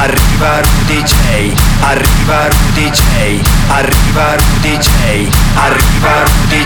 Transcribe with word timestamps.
Arriva 0.00 0.60
Rudy 0.60 1.02
J. 1.02 1.52
Arriva 1.80 2.46
Rudy. 2.46 2.88
Arriva 3.66 4.36
Rudy. 4.36 4.78
Arriva 5.56 6.22
Rudy. 6.22 6.64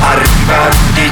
Arriva 0.00 0.68
Rudy. 0.70 1.10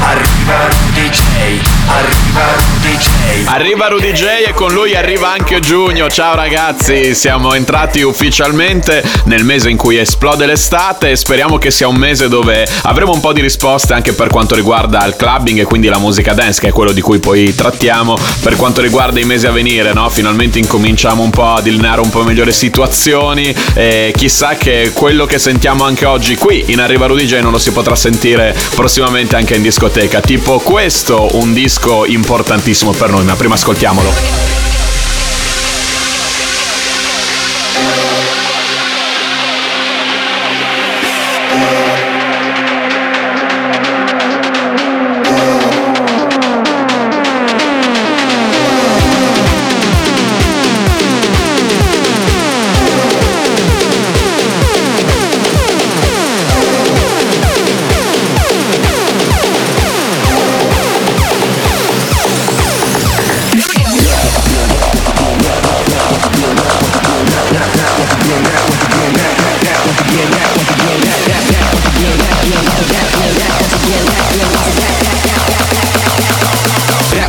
Arriva 0.00 0.68
Rudy. 0.68 1.60
Arriva 1.86 2.44
Rudy. 2.54 3.46
Arriva 3.46 3.88
Rudy 3.88 4.12
J 4.12 4.24
e 4.46 4.52
con 4.52 4.72
lui 4.72 4.94
arriva 4.94 5.32
anche 5.32 5.60
Giugno. 5.60 6.08
Ciao 6.08 6.34
ragazzi, 6.34 7.14
siamo 7.14 7.54
entrati 7.54 8.02
ufficialmente 8.02 9.02
nel 9.24 9.44
mese 9.44 9.70
in 9.70 9.78
cui 9.78 9.96
esplode 9.96 10.44
l'estate 10.44 11.10
e 11.12 11.16
speriamo 11.16 11.56
che 11.56 11.70
sia 11.70 11.88
un 11.88 11.96
mese 11.96 12.28
dove 12.28 12.68
avremo 12.82 13.12
un 13.12 13.20
po' 13.20 13.32
di 13.32 13.40
risposte 13.40 13.94
anche 13.94 14.12
per 14.12 14.28
quanto 14.28 14.54
riguarda 14.54 15.04
il 15.06 15.16
clubbing 15.16 15.60
e 15.60 15.64
quindi 15.64 15.88
la 15.88 15.98
musica 15.98 16.34
dance, 16.34 16.60
che 16.60 16.68
è 16.68 16.72
quello 16.72 16.92
di 16.92 17.00
cui 17.00 17.18
poi 17.20 17.54
trattiamo 17.54 18.18
per 18.42 18.56
quanto 18.56 18.82
riguarda 18.82 19.18
i 19.18 19.24
mesi 19.24 19.46
a 19.46 19.50
venire, 19.50 19.94
no? 19.94 20.08
Finalmente 20.10 20.57
incominciamo 20.58 21.22
un 21.22 21.30
po' 21.30 21.54
a 21.54 21.60
delineare 21.60 22.00
un 22.00 22.10
po' 22.10 22.22
meglio 22.22 22.44
le 22.44 22.52
situazioni 22.52 23.54
e 23.74 24.12
chissà 24.16 24.54
che 24.56 24.90
quello 24.92 25.26
che 25.26 25.38
sentiamo 25.38 25.84
anche 25.84 26.04
oggi 26.04 26.36
qui 26.36 26.64
in 26.68 26.80
Arriva 26.80 27.06
Rudy 27.06 27.26
non 27.40 27.52
lo 27.52 27.58
si 27.58 27.70
potrà 27.70 27.94
sentire 27.94 28.56
prossimamente 28.74 29.36
anche 29.36 29.54
in 29.54 29.62
discoteca. 29.62 30.20
Tipo 30.20 30.58
questo, 30.58 31.28
un 31.36 31.52
disco 31.52 32.04
importantissimo 32.04 32.92
per 32.92 33.10
noi, 33.10 33.24
ma 33.24 33.34
prima 33.34 33.54
ascoltiamolo. 33.54 34.67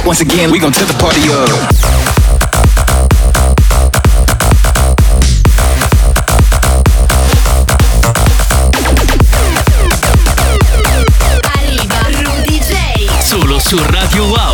Once 0.09 0.21
again, 0.21 0.49
we 0.49 0.57
gon' 0.57 0.71
tip 0.71 0.87
the 0.87 0.93
party 0.95 1.29
up. 1.29 1.47
Solo 13.23 13.59
su 13.59 13.77
Radio 13.77 14.25
Wow. 14.25 14.48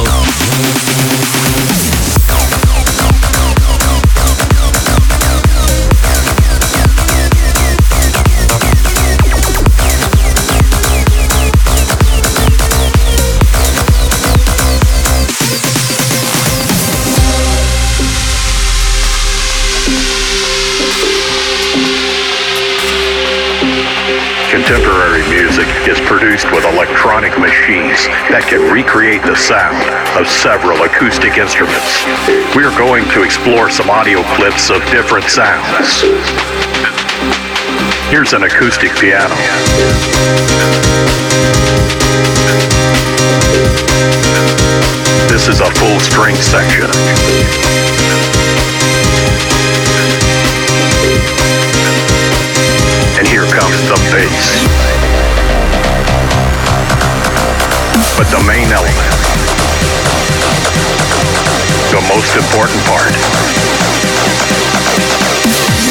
Contemporary 24.65 25.21
music 25.29 25.67
is 25.85 26.01
produced 26.09 26.49
with 26.49 26.65
electronic 26.65 27.37
machines 27.37 28.09
that 28.33 28.49
can 28.49 28.65
recreate 28.73 29.21
the 29.21 29.37
sound 29.37 29.77
of 30.17 30.25
several 30.25 30.81
acoustic 30.81 31.37
instruments. 31.37 32.01
We 32.57 32.65
are 32.65 32.73
going 32.73 33.05
to 33.13 33.21
explore 33.21 33.69
some 33.69 33.93
audio 33.93 34.25
clips 34.33 34.73
of 34.73 34.81
different 34.89 35.29
sounds. 35.29 36.01
Here's 38.09 38.33
an 38.33 38.41
acoustic 38.41 38.89
piano. 38.97 39.37
This 45.29 45.45
is 45.45 45.61
a 45.61 45.69
full 45.77 46.01
string 46.01 46.33
section. 46.41 46.89
Comes 53.55 53.87
the 53.87 53.95
bass. 54.11 54.67
But 58.17 58.27
the 58.27 58.43
main 58.43 58.67
element, 58.67 59.15
the 61.87 62.03
most 62.11 62.35
important 62.35 62.81
part, 62.83 63.15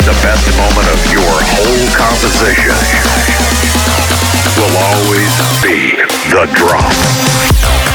the 0.05 0.17
best 0.21 0.45
moment 0.61 0.89
of 0.93 1.01
your 1.09 1.33
whole 1.57 1.89
composition 1.97 2.77
will 4.61 4.77
always 4.77 5.33
be 5.65 5.97
the 6.29 6.45
drop. 6.53 7.94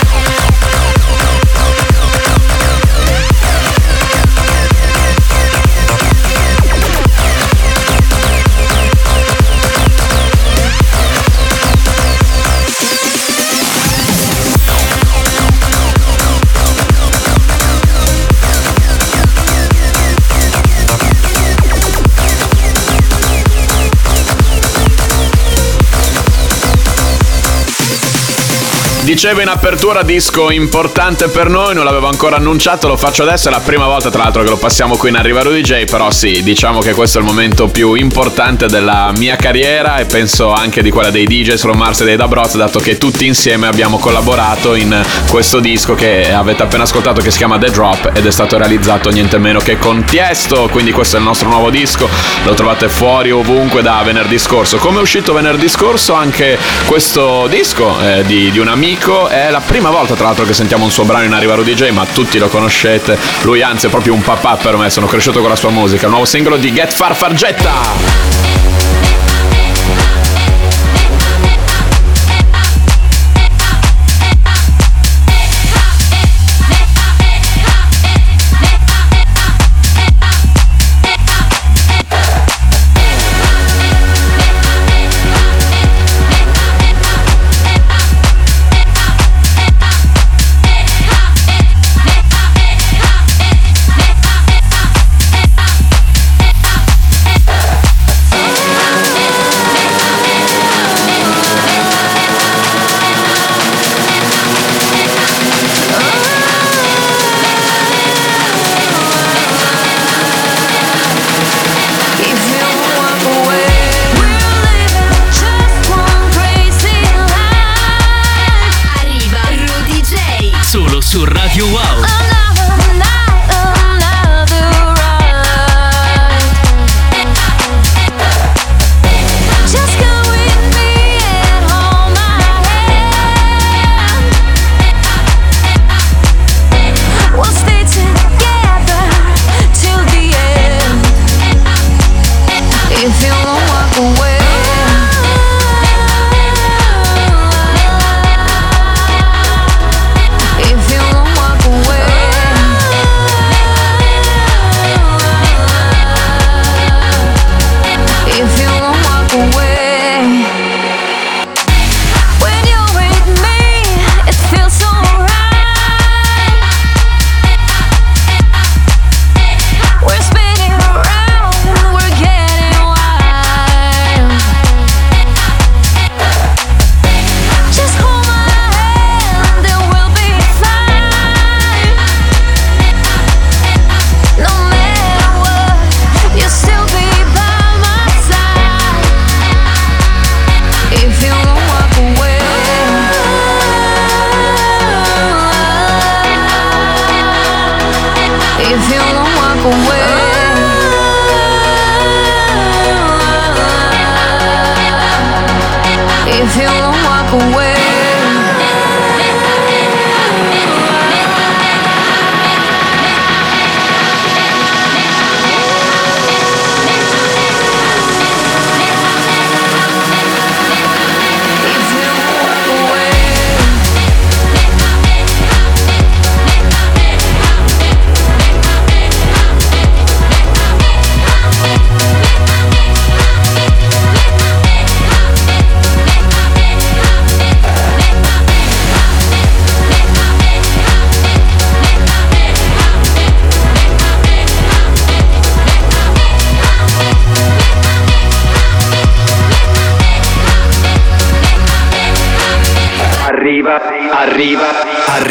Dicevo 29.10 29.42
in 29.42 29.48
apertura 29.48 30.04
disco 30.04 30.52
importante 30.52 31.30
per 31.30 31.50
noi, 31.50 31.74
non 31.74 31.84
l'avevo 31.84 32.06
ancora 32.06 32.36
annunciato, 32.36 32.88
lo 32.88 32.96
faccio 32.96 33.24
adesso, 33.24 33.48
è 33.48 33.52
la 33.52 33.60
prima 33.60 33.88
volta 33.88 34.12
tra 34.12 34.22
l'altro 34.22 34.44
che 34.44 34.50
lo 34.50 34.58
passiamo 34.58 34.98
qui 34.98 35.10
in 35.10 35.16
Arriva 35.16 35.42
Rudy 35.42 35.62
J, 35.62 35.86
però 35.86 36.12
sì, 36.12 36.44
diciamo 36.44 36.80
che 36.80 36.94
questo 36.94 37.18
è 37.18 37.22
il 37.22 37.26
momento 37.26 37.70
più 37.70 37.96
importante 37.96 38.68
della 38.68 39.12
mia 39.18 39.36
carriera 39.36 39.98
e 39.98 40.06
penso 40.06 40.54
anche 40.54 40.84
di 40.84 40.92
quella 40.92 41.10
dei 41.10 41.26
DJs 41.26 41.60
from 41.60 41.78
Mars 41.78 42.02
e 42.02 42.06
dei 42.06 42.18
Dabroz, 42.18 42.56
dato 42.56 42.78
che 42.78 43.00
tutti 43.00 43.26
insieme 43.26 43.66
abbiamo 43.66 43.98
collaborato 43.98 44.76
in 44.76 44.96
questo 45.28 45.60
disco 45.60 45.96
che 45.96 46.32
avete 46.32 46.62
appena 46.62 46.84
ascoltato 46.84 47.20
che 47.20 47.32
si 47.32 47.38
chiama 47.40 47.58
The 47.58 47.72
Drop 47.72 48.12
ed 48.14 48.28
è 48.28 48.32
stato 48.32 48.60
realizzato 48.60 49.10
niente 49.10 49.40
meno 49.40 49.58
che 49.58 49.80
con 49.80 50.04
Tiesto, 50.04 50.70
quindi 50.72 50.92
questo 50.92 51.16
è 51.16 51.20
il 51.20 51.26
nostro 51.26 51.50
nuovo 51.50 51.72
disco, 51.72 52.08
lo 52.44 52.54
trovate 52.54 52.88
fuori 52.88 53.32
ovunque 53.32 53.82
da 53.82 54.04
venerdì 54.06 54.38
scorso. 54.38 54.78
Come 54.78 55.00
è 55.00 55.02
uscito 55.02 55.34
venerdì 55.34 55.68
scorso 55.68 56.14
anche 56.14 56.60
questo 56.86 57.48
disco 57.48 58.00
eh, 58.04 58.24
di, 58.24 58.52
di 58.52 58.60
un 58.60 58.68
amico 58.68 58.98
è 59.28 59.50
la 59.50 59.62
prima 59.62 59.90
volta 59.90 60.16
tra 60.16 60.26
l'altro 60.26 60.46
che 60.46 60.54
sentiamo 60.54 60.84
un 60.84 60.92
suo 60.92 61.04
brano 61.04 61.24
in 61.26 61.34
Arriva 61.34 61.56
Rudy 61.56 61.74
J, 61.74 61.90
ma 61.92 62.06
tutti 62.06 62.38
lo 62.38 62.48
conoscete. 62.48 63.18
Lui 63.44 63.62
anzi 63.62 63.88
è 63.88 63.90
proprio 63.90 64.14
un 64.14 64.22
papà 64.22 64.58
per 64.58 64.76
me, 64.78 64.90
sono 64.90 65.08
cresciuto 65.08 65.40
con 65.40 65.50
la 65.50 65.56
sua 65.56 65.70
musica. 65.70 66.06
Il 66.06 66.12
nuovo 66.12 66.26
singolo 66.26 66.58
di 66.58 66.72
Get 66.74 66.94
Far 66.94 67.16
Fargetta. 67.16 68.79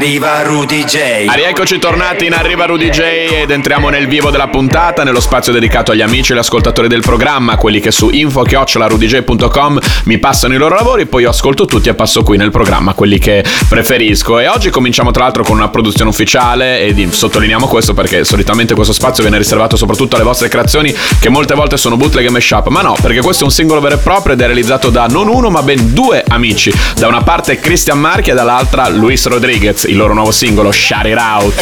Arriva 0.08 0.40
Rudy 0.40 0.84
J. 0.84 1.26
Ah, 1.26 1.78
tornati 1.78 2.24
in 2.24 2.32
Arriva 2.32 2.64
Rudy 2.64 2.88
J 2.88 3.00
ed 3.42 3.50
entriamo 3.50 3.90
nel 3.90 4.08
vivo 4.08 4.30
della 4.30 4.48
puntata, 4.48 5.04
nello 5.04 5.20
spazio 5.20 5.52
dedicato 5.52 5.92
agli 5.92 6.00
amici 6.00 6.30
e 6.30 6.34
agli 6.34 6.40
ascoltatori 6.40 6.88
del 6.88 7.02
programma, 7.02 7.58
quelli 7.58 7.78
che 7.78 7.90
su 7.90 8.08
info-rudyj.com 8.08 9.78
mi 10.04 10.16
passano 10.16 10.54
i 10.54 10.56
loro 10.56 10.76
lavori, 10.76 11.04
poi 11.04 11.24
io 11.24 11.28
ascolto 11.28 11.66
tutti 11.66 11.90
e 11.90 11.94
passo 11.94 12.22
qui 12.22 12.38
nel 12.38 12.50
programma 12.50 12.94
quelli 12.94 13.18
che 13.18 13.44
preferisco. 13.68 14.38
E 14.38 14.48
oggi 14.48 14.70
cominciamo 14.70 15.10
tra 15.10 15.24
l'altro 15.24 15.44
con 15.44 15.56
una 15.58 15.68
produzione 15.68 16.08
ufficiale 16.08 16.80
e 16.80 17.08
sottolineiamo 17.10 17.66
questo 17.66 17.92
perché 17.92 18.24
solitamente 18.24 18.72
questo 18.72 18.94
spazio 18.94 19.22
viene 19.22 19.36
riservato 19.36 19.76
soprattutto 19.76 20.16
alle 20.16 20.24
vostre 20.24 20.48
creazioni 20.48 20.94
che 21.20 21.28
molte 21.28 21.52
volte 21.52 21.76
sono 21.76 21.98
bootleg 21.98 22.24
e 22.24 22.30
mashup, 22.30 22.68
ma 22.68 22.80
no, 22.80 22.96
perché 22.98 23.20
questo 23.20 23.42
è 23.42 23.46
un 23.46 23.52
singolo 23.52 23.82
vero 23.82 23.96
e 23.96 23.98
proprio 23.98 24.32
ed 24.32 24.40
è 24.40 24.46
realizzato 24.46 24.88
da 24.88 25.04
non 25.04 25.28
uno 25.28 25.50
ma 25.50 25.62
ben 25.62 25.92
due 25.92 26.24
amici. 26.26 26.72
Da 26.96 27.08
una 27.08 27.20
parte 27.20 27.60
Christian 27.60 28.00
Marchi 28.00 28.30
e 28.30 28.34
dall'altra 28.34 28.88
Luis 28.88 29.26
Rodriguez, 29.26 29.84
il 29.84 29.97
loro 29.98 30.14
nuovo 30.14 30.30
singolo 30.30 30.70
Shout 30.70 31.06
It 31.06 31.18
Out. 31.18 31.60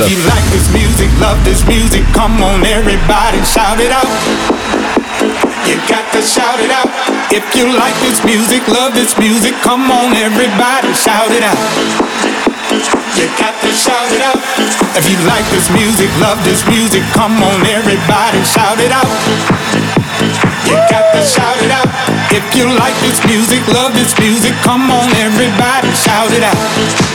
You 5.64 5.74
got 5.88 6.04
to 6.12 6.20
shout 6.20 6.60
it 6.60 6.70
out. 6.70 6.90
If 7.32 7.42
you 7.56 7.66
like 7.72 7.98
this 8.04 8.22
music, 8.22 8.68
love 8.68 8.92
this 8.92 9.16
music, 9.16 9.54
come 9.62 9.90
on 9.90 10.12
everybody 10.12 10.92
shout 10.92 11.32
it 11.32 11.42
out. 11.42 11.56
You 13.16 13.26
got 13.40 13.56
to 13.64 13.72
shout 13.72 14.12
it 14.12 14.20
out. 14.20 14.36
If 14.94 15.08
you 15.08 15.16
like 15.24 15.48
this 15.50 15.70
music, 15.72 16.10
love 16.20 16.38
this 16.44 16.60
music, 16.68 17.02
come 17.16 17.42
on 17.42 17.64
everybody 17.64 18.44
shout 18.44 18.78
it 18.78 18.92
out. 18.92 19.08
You 20.68 20.76
got 20.92 21.08
to 21.16 21.24
shout 21.24 21.56
it 21.64 21.72
out. 21.72 21.88
If 22.30 22.44
you 22.54 22.68
like 22.68 22.96
this 23.00 23.24
music, 23.24 23.66
love 23.72 23.94
this 23.94 24.12
music, 24.20 24.52
come 24.62 24.90
on 24.90 25.08
everybody 25.16 25.88
shout 25.96 26.30
it 26.32 26.44
out. 26.44 27.05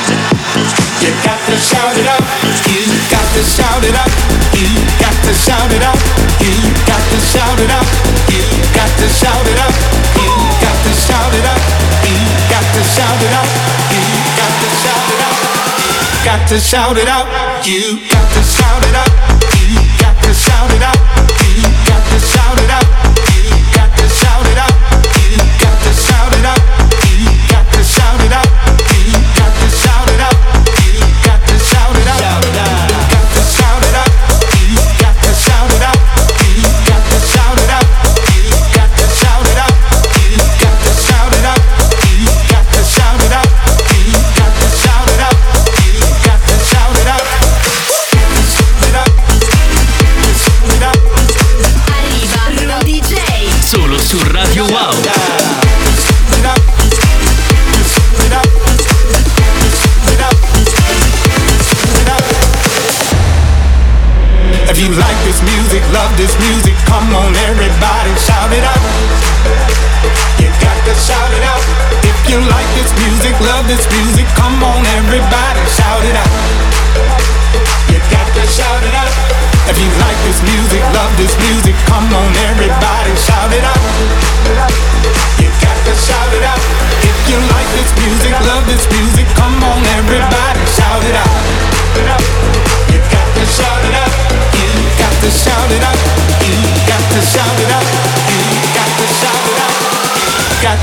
You 1.02 1.10
got 1.26 1.42
to 1.50 1.58
shout 1.58 1.98
it 1.98 2.06
out. 2.06 2.22
You 2.70 2.86
got 3.10 3.26
to 3.34 3.42
shout 3.42 3.82
it 3.82 3.96
out. 3.98 4.06
You 4.54 4.70
got 5.02 5.18
to 5.26 5.34
shout 5.34 5.72
it 5.74 5.82
out. 5.82 5.98
You 6.38 6.54
got 6.86 7.02
to 7.02 7.18
shout 7.18 7.58
it 7.58 7.72
out. 7.74 7.88
You 8.30 8.46
got 8.78 8.92
to 9.02 9.08
shout 9.10 9.48
it 9.50 9.58
out. 9.58 9.74
You 10.22 10.30
got 10.62 10.78
to 10.86 10.94
shout 10.94 11.34
it 11.34 11.46
out. 11.50 11.58
You 12.06 12.22
got 12.54 12.66
to 12.78 12.84
shout 12.86 13.18
it 13.18 13.34
out. 13.34 13.50
You 13.82 14.06
got 14.38 14.54
to 14.62 14.78
shout 14.78 15.10
it 15.18 15.34
out. 15.34 15.50
You 15.66 15.90
got 16.22 16.46
to 16.46 16.60
shout 16.62 16.98
it 17.02 17.10
out. 17.10 17.26
You 17.66 17.98
got 18.14 18.30
to 18.30 18.44
shout 18.46 18.86
it 18.86 18.94
out. 18.94 19.10
You 19.58 19.74
got 19.98 20.22
to 20.22 20.34
shout 20.38 20.70
it 20.70 20.84
out. 20.86 21.00
You 21.42 21.66
got 21.90 22.04
to 22.14 22.20
shout 22.22 22.60
it 22.62 22.70
out. 22.70 22.81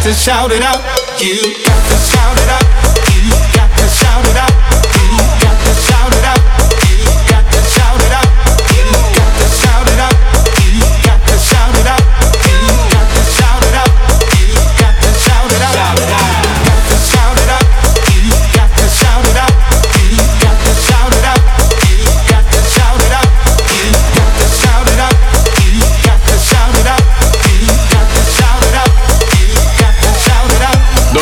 To 0.09 0.15
shout 0.15 0.51
it 0.53 0.63
out. 0.63 0.81
You 1.21 1.53
got 1.67 1.88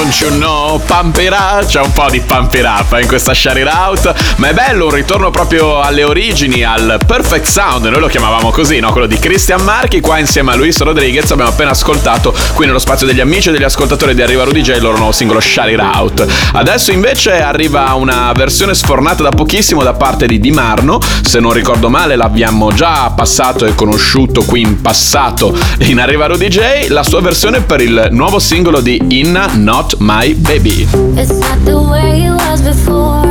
Don't 0.06 0.20
you 0.20 0.30
know, 0.38 0.80
Pump 0.86 1.18
c'è 1.66 1.80
un 1.80 1.92
po' 1.92 2.08
di 2.08 2.20
Pump 2.20 2.54
in 2.54 3.08
questa 3.08 3.34
Share 3.34 3.60
It 3.60 3.66
Out, 3.66 4.14
ma 4.36 4.50
è 4.50 4.54
bello 4.54 4.84
un 4.84 4.92
ritorno 4.92 5.32
proprio 5.32 5.80
alle 5.80 6.04
origini, 6.04 6.62
al 6.62 7.00
perfect 7.04 7.46
sound, 7.46 7.86
noi 7.86 7.98
lo 7.98 8.06
chiamavamo 8.06 8.50
così, 8.50 8.78
no? 8.78 8.92
Quello 8.92 9.08
di 9.08 9.18
Christian 9.18 9.62
Marchi, 9.62 10.00
qua 10.00 10.18
insieme 10.18 10.52
a 10.52 10.54
Luis 10.54 10.78
Rodriguez 10.78 11.28
abbiamo 11.32 11.50
appena 11.50 11.70
ascoltato 11.70 12.32
qui 12.54 12.66
nello 12.66 12.78
spazio 12.78 13.04
degli 13.04 13.18
amici 13.18 13.48
e 13.48 13.52
degli 13.52 13.64
ascoltatori 13.64 14.14
di 14.14 14.22
Arriva 14.22 14.44
Rudy 14.44 14.60
J 14.60 14.76
il 14.76 14.82
loro 14.82 14.96
nuovo 14.96 15.10
singolo 15.10 15.40
Share 15.40 15.72
It 15.72 15.80
Out. 15.80 16.24
Adesso 16.52 16.92
invece 16.92 17.40
arriva 17.42 17.92
una 17.94 18.30
versione 18.32 18.74
sfornata 18.74 19.24
da 19.24 19.30
pochissimo 19.30 19.82
da 19.82 19.94
parte 19.94 20.26
di 20.26 20.38
Di 20.38 20.52
Marno, 20.52 21.00
se 21.22 21.40
non 21.40 21.52
ricordo 21.52 21.88
male 21.88 22.14
l'abbiamo 22.14 22.72
già 22.72 23.10
passato 23.10 23.66
e 23.66 23.74
conosciuto 23.74 24.44
qui 24.44 24.60
in 24.60 24.80
passato 24.80 25.52
in 25.78 25.98
Arriva 25.98 26.26
Rudy 26.26 26.46
J, 26.46 26.88
la 26.90 27.02
sua 27.02 27.20
versione 27.20 27.62
per 27.62 27.80
il 27.80 28.08
nuovo 28.12 28.38
singolo 28.38 28.78
di 28.80 29.02
Inna 29.08 29.50
Not 29.54 29.94
My 30.00 30.34
Baby. 30.46 30.84
It's 31.18 31.38
not 31.40 31.58
the 31.64 31.80
way 31.80 32.24
it 32.26 32.30
was 32.30 32.60
before. 32.62 33.26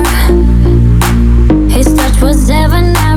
His 1.69 1.93
touch 1.93 2.21
was 2.21 2.47
heaven, 2.49 2.95
I 2.97 3.14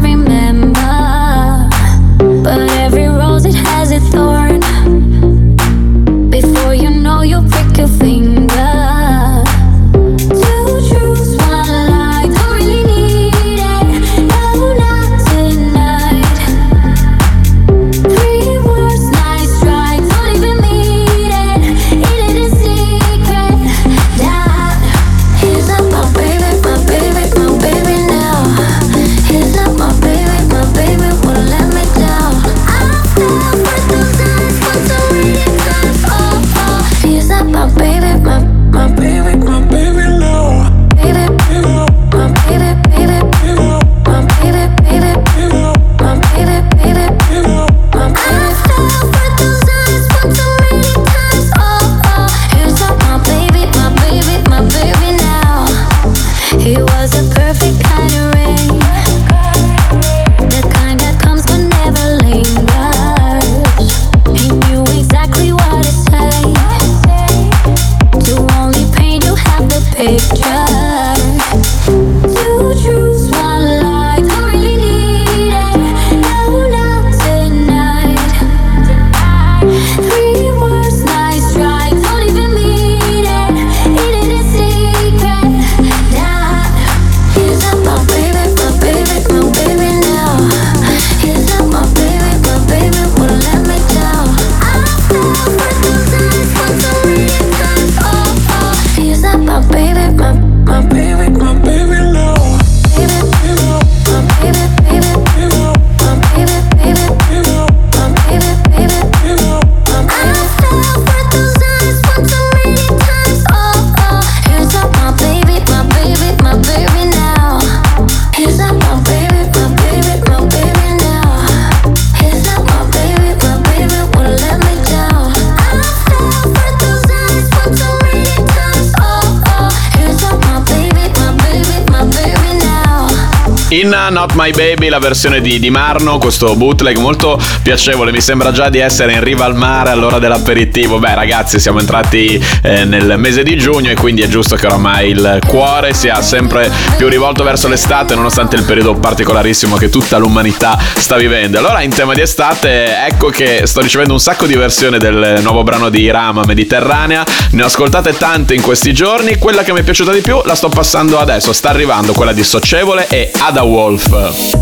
Not 134.10 134.32
My 134.34 134.50
Baby, 134.52 134.88
la 134.88 134.98
versione 134.98 135.40
di, 135.40 135.58
di, 135.58 135.70
Marno, 135.70 136.18
questo 136.18 136.56
bootleg 136.56 136.96
molto 136.98 137.40
piacevole, 137.62 138.10
mi 138.10 138.20
sembra 138.20 138.52
già 138.52 138.68
di 138.68 138.78
essere 138.78 139.12
in 139.12 139.22
riva 139.22 139.44
al 139.44 139.54
mare 139.54 139.90
all'ora 139.90 140.18
dell'aperitivo. 140.18 140.98
Beh 140.98 141.14
ragazzi, 141.14 141.58
siamo 141.58 141.80
entrati 141.80 142.42
eh, 142.62 142.84
nel 142.84 143.14
mese 143.18 143.42
di 143.42 143.56
giugno 143.56 143.90
e 143.90 143.94
quindi 143.94 144.22
è 144.22 144.28
giusto 144.28 144.56
che 144.56 144.66
oramai 144.66 145.10
il 145.10 145.38
cuore 145.46 145.94
sia 145.94 146.22
sempre 146.22 146.70
più 146.96 147.08
rivolto 147.08 147.44
verso 147.44 147.68
l'estate, 147.68 148.14
nonostante 148.14 148.56
il 148.56 148.64
periodo 148.64 148.94
particolarissimo 148.94 149.76
che 149.76 149.90
tutta 149.90 150.16
l'umanità 150.16 150.78
sta 150.96 151.16
vivendo. 151.16 151.58
Allora, 151.58 151.82
in 151.82 151.94
tema 151.94 152.14
di 152.14 152.20
estate, 152.20 153.04
ecco 153.06 153.28
che 153.28 153.62
sto 153.66 153.80
ricevendo 153.80 154.14
un 154.14 154.20
sacco 154.20 154.46
di 154.46 154.54
versioni 154.54 154.98
del 154.98 155.40
nuovo 155.42 155.62
brano 155.62 155.88
di 155.88 156.10
Rama 156.10 156.44
Mediterranea. 156.44 157.24
Ne 157.52 157.62
ho 157.62 157.66
ascoltate 157.66 158.16
tante 158.16 158.54
in 158.54 158.62
questi 158.62 158.92
giorni. 158.92 159.36
Quella 159.36 159.62
che 159.62 159.72
mi 159.72 159.80
è 159.80 159.82
piaciuta 159.82 160.12
di 160.12 160.20
più 160.20 160.40
la 160.44 160.54
sto 160.54 160.68
passando 160.68 161.18
adesso, 161.18 161.52
sta 161.52 161.68
arrivando 161.68 162.12
quella 162.12 162.32
di 162.32 162.42
Socievole 162.42 163.06
e 163.08 163.30
Ada 163.38 163.62
Wolf. 164.06 164.56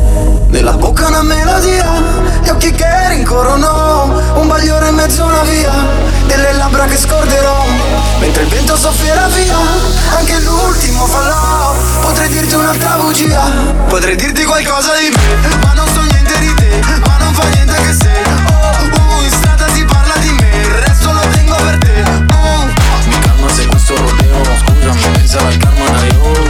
Nella 0.48 0.72
bocca 0.72 1.06
una 1.08 1.22
melodia, 1.22 1.84
gli 2.42 2.48
occhi 2.48 2.70
che 2.72 3.08
rincorrono, 3.08 4.22
un 4.34 4.46
bagliore 4.46 4.88
in 4.88 4.94
mezzo 4.94 5.22
a 5.22 5.26
una 5.26 5.42
via, 5.42 5.72
delle 6.26 6.52
labbra 6.54 6.86
che 6.86 6.96
scorderò, 6.96 7.64
mentre 8.18 8.42
il 8.44 8.48
vento 8.48 8.76
soffierà 8.76 9.26
via, 9.28 9.56
anche 10.16 10.40
l'ultimo 10.40 11.06
fallò, 11.06 11.74
potrei 12.00 12.28
dirti 12.28 12.54
un'altra 12.54 12.96
bugia, 12.96 13.42
potrei 13.88 14.16
dirti 14.16 14.44
qualcosa 14.44 14.92
di 14.96 15.10
me, 15.14 15.56
ma 15.64 15.72
non 15.74 15.86
so 15.92 16.00
niente 16.00 16.38
di 16.38 16.54
te, 16.54 16.80
ma 17.04 17.16
non 17.18 17.34
fa 17.34 17.46
niente 17.48 17.74
che 17.74 17.92
se, 17.92 18.12
oh, 18.48 19.18
uh, 19.18 19.22
in 19.22 19.30
strada 19.30 19.66
si 19.72 19.84
parla 19.84 20.14
di 20.18 20.30
me, 20.30 20.50
il 20.56 20.70
resto 20.86 21.12
lo 21.12 21.20
tengo 21.32 21.54
per 21.56 21.78
te, 21.78 22.02
oh. 22.32 22.66
Mi 23.06 23.18
calma 23.20 23.48
se 23.52 23.66
questo 23.66 23.94
rodeo, 23.96 24.42
scusami, 24.64 25.10
pensavo 25.12 25.46
al 25.46 25.56
karma 25.56 26.06
io, 26.06 26.45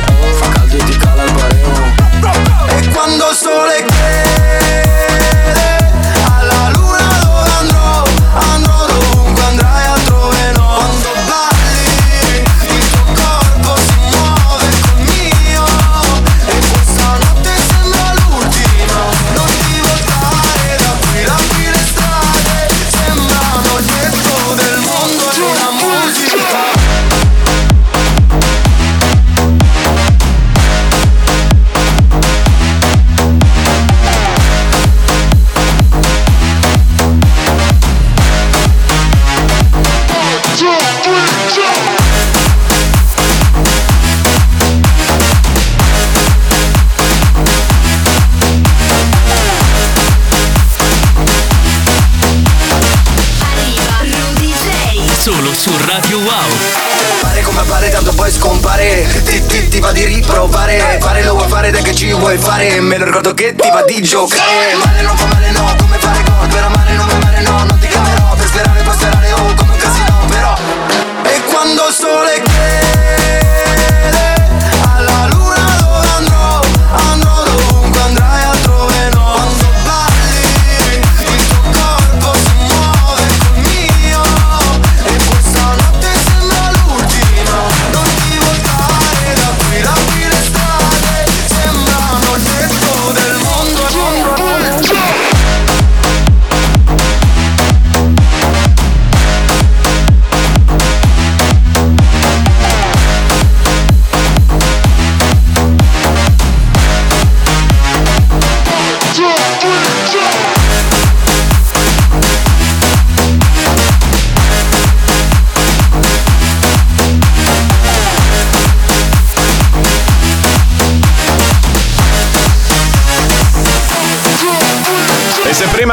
Wow. 56.26 57.20
Pare 57.20 57.40
come 57.42 57.60
appare 57.60 57.88
tanto 57.88 58.12
poi 58.12 58.32
scompare. 58.32 59.06
Ti, 59.24 59.46
ti, 59.46 59.68
ti 59.68 59.78
va 59.78 59.92
di 59.92 60.04
riprovare. 60.06 60.98
Fare 61.00 61.22
lo 61.22 61.34
vuoi 61.34 61.48
fare 61.48 61.70
dai 61.70 61.82
che 61.82 61.94
ci 61.94 62.12
vuoi 62.12 62.36
fare. 62.36 62.80
Me 62.80 62.98
lo 62.98 63.04
ricordo 63.04 63.32
che 63.32 63.54
ti 63.54 63.70
va 63.70 63.82
di 63.82 64.02
giocare. 64.02 64.74
Male 64.74 65.02
non 65.02 65.16
fa 65.16 65.26
male 65.26 65.50
no 65.52 65.85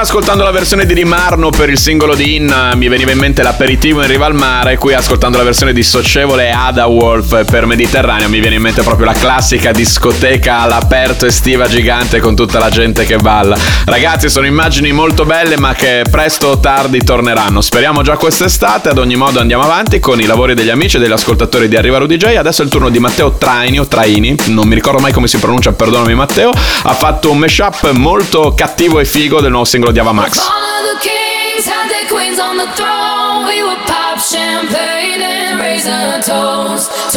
ascoltando 0.04 0.44
la 0.44 0.52
versione 0.52 0.86
di 0.86 0.94
Rimarno 0.94 1.50
per 1.50 1.70
il 1.70 1.78
singolo 1.78 2.14
di 2.14 2.36
Inna 2.36 2.76
mi 2.76 2.90
veniva 2.90 3.12
in 3.12 3.18
mente 3.18 3.42
l'aperitivo 3.42 4.02
in 4.02 4.08
riva 4.08 4.26
al 4.26 4.36
mare, 4.36 4.78
qui 4.78 4.94
ascoltando 4.94 5.38
la 5.38 5.46
versione 5.46 5.72
di 5.72 5.82
Socievole 5.82 6.52
Ada 6.52 6.88
Wolf 6.88 7.46
per 7.46 7.66
Mediterraneo 7.66 8.28
mi 8.28 8.42
viene 8.42 8.58
in 8.58 8.62
mente 8.62 8.82
proprio 8.82 9.06
la 9.06 9.14
classica 9.14 9.72
discoteca 9.72 10.60
all'aperto 10.60 11.26
estiva 11.26 11.70
gigante 11.70 12.20
con 12.20 12.36
tutta 12.36 12.60
la 12.60 12.70
gente 12.70 13.06
che 13.06 13.16
balla. 13.16 13.58
Ragazzi, 13.86 14.30
sono 14.30 14.46
immagini 14.46 14.92
molto 14.92 15.24
belle 15.24 15.58
ma 15.58 15.74
che 15.74 16.04
presto 16.12 16.48
o 16.48 16.60
tardi 16.60 17.02
torneranno. 17.02 17.62
Speriamo 17.62 18.02
già 18.02 18.18
quest'estate, 18.18 18.90
ad 18.90 18.98
ogni 18.98 19.16
modo 19.16 19.40
andiamo 19.40 19.64
avanti 19.64 20.02
con 20.02 20.20
i 20.20 20.26
lavori 20.26 20.54
degli 20.54 20.70
amici 20.70 20.98
e 20.98 21.00
degli 21.00 21.14
ascoltatori 21.14 21.70
di 21.70 21.78
Arriva 21.78 22.00
Rudy 22.00 22.18
J. 22.18 22.26
Adesso 22.36 22.62
è 22.62 22.66
il 22.66 22.72
turno 22.72 22.90
di 22.90 23.00
Matteo 23.00 23.32
Traini 23.38 23.80
o 23.80 23.88
Traini, 23.88 24.36
non 24.48 24.68
mi 24.68 24.76
ricordo 24.76 25.00
mai 25.00 25.14
come 25.14 25.28
si 25.28 25.38
pronuncia, 25.38 25.72
perdonami 25.72 26.14
Matteo, 26.14 26.52
ha 26.52 26.94
fatto 26.94 27.32
un 27.32 27.38
mashup 27.38 27.90
molto 27.92 28.54
cattivo 28.54 29.00
e 29.00 29.06
figo 29.06 29.40
del 29.40 29.52
nuovo 29.52 29.64
singolo 29.64 29.92
all 30.40 30.82
the 30.90 31.00
kings 31.02 31.66
odiava 31.66 31.88
their 31.88 32.08
Queens 32.08 32.40
on 32.40 32.58
the 32.58 32.66
throne, 32.74 33.46
we 33.46 33.62
would 33.62 33.78
pop 33.86 34.18
champagne 34.18 35.22
and 35.22 35.60
raisin 35.60 36.20
toast 36.24 37.14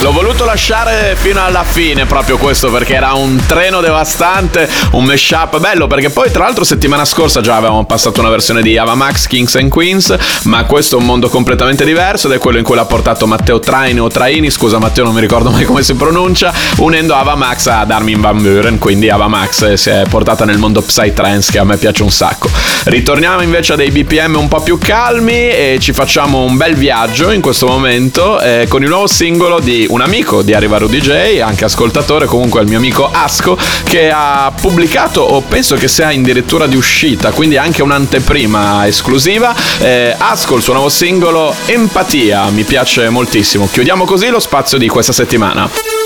L'ho 0.00 0.12
voluto 0.12 0.44
lasciare 0.44 1.16
fino 1.16 1.44
alla 1.44 1.64
fine 1.64 2.06
proprio 2.06 2.36
questo 2.36 2.70
perché 2.70 2.94
era 2.94 3.14
un 3.14 3.42
treno 3.46 3.80
devastante, 3.80 4.68
un 4.92 5.04
mashup 5.04 5.58
bello 5.58 5.88
perché 5.88 6.10
poi 6.10 6.30
tra 6.30 6.44
l'altro 6.44 6.62
settimana 6.62 7.04
scorsa 7.04 7.40
già 7.40 7.56
avevamo 7.56 7.84
passato 7.84 8.20
una 8.20 8.28
versione 8.28 8.62
di 8.62 8.78
Ava 8.78 8.94
Max 8.94 9.26
Kings 9.26 9.56
and 9.56 9.70
Queens, 9.70 10.16
ma 10.44 10.64
questo 10.66 10.96
è 10.96 11.00
un 11.00 11.04
mondo 11.04 11.28
completamente 11.28 11.84
diverso 11.84 12.28
ed 12.28 12.34
è 12.34 12.38
quello 12.38 12.58
in 12.58 12.64
cui 12.64 12.76
l'ha 12.76 12.84
portato 12.84 13.26
Matteo 13.26 13.58
Traini 13.58 13.98
o 13.98 14.06
Traini, 14.06 14.50
scusa 14.50 14.78
Matteo 14.78 15.02
non 15.02 15.14
mi 15.14 15.20
ricordo 15.20 15.50
mai 15.50 15.64
come 15.64 15.82
si 15.82 15.94
pronuncia, 15.94 16.54
unendo 16.76 17.14
Ava 17.14 17.34
Max 17.34 17.66
ad 17.66 17.90
Armin 17.90 18.20
Van 18.20 18.40
Buren, 18.40 18.78
quindi 18.78 19.10
Ava 19.10 19.26
Max 19.26 19.72
si 19.72 19.90
è 19.90 20.04
portata 20.08 20.44
nel 20.44 20.58
mondo 20.58 20.80
Psytrance 20.80 21.50
che 21.50 21.58
a 21.58 21.64
me 21.64 21.76
piace 21.76 22.04
un 22.04 22.12
sacco. 22.12 22.48
Ritorniamo 22.84 23.42
invece 23.42 23.72
a 23.72 23.76
dei 23.76 23.90
BPM 23.90 24.36
un 24.36 24.46
po' 24.46 24.60
più 24.60 24.78
calmi 24.78 25.32
e 25.32 25.78
ci 25.80 25.92
facciamo 25.92 26.44
un 26.44 26.56
bel 26.56 26.76
viaggio 26.76 27.32
in 27.32 27.40
questo 27.40 27.66
momento 27.66 28.40
eh, 28.40 28.66
con 28.68 28.82
il 28.84 28.88
nuovo 28.88 29.08
singolo 29.08 29.58
di 29.58 29.86
un 29.88 30.00
amico 30.00 30.42
di 30.42 30.54
Arriva 30.54 30.78
Rudy 30.78 31.00
J, 31.00 31.40
anche 31.40 31.64
ascoltatore, 31.64 32.26
comunque 32.26 32.60
il 32.60 32.68
mio 32.68 32.78
amico 32.78 33.08
Asco, 33.10 33.56
che 33.84 34.10
ha 34.12 34.52
pubblicato 34.58 35.20
o 35.20 35.40
penso 35.42 35.76
che 35.76 35.88
sia 35.88 36.08
addirittura 36.08 36.66
di 36.66 36.76
uscita, 36.76 37.30
quindi 37.30 37.56
anche 37.56 37.82
un'anteprima 37.82 38.86
esclusiva. 38.86 39.54
Eh, 39.78 40.14
Asco, 40.16 40.56
il 40.56 40.62
suo 40.62 40.72
nuovo 40.72 40.88
singolo 40.88 41.54
Empatia, 41.66 42.48
mi 42.50 42.64
piace 42.64 43.08
moltissimo. 43.08 43.68
Chiudiamo 43.70 44.04
così 44.04 44.28
lo 44.28 44.40
spazio 44.40 44.78
di 44.78 44.88
questa 44.88 45.12
settimana. 45.12 45.97